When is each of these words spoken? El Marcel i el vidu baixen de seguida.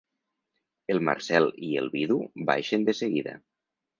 El 0.93 1.01
Marcel 1.09 1.45
i 1.67 1.69
el 1.83 1.91
vidu 1.97 2.17
baixen 2.49 2.87
de 2.91 2.99
seguida. 3.03 3.37